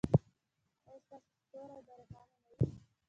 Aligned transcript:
ایا 0.87 0.95
ستاسو 1.05 1.31
ستوری 1.41 1.79
به 1.85 1.93
روښانه 1.99 2.33
نه 2.47 2.53
وي؟ 2.55 2.65